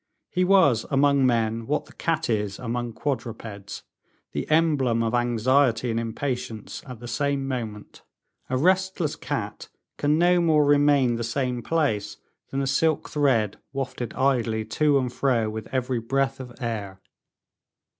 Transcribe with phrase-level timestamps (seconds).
[0.31, 3.83] He was among men what the cat is among quadrupeds,
[4.31, 8.01] the emblem of anxiety and impatience, at the same moment.
[8.49, 12.17] A restless cat can no more remain the same place
[12.49, 16.99] than a silk thread wafted idly to and fro with every breath of air.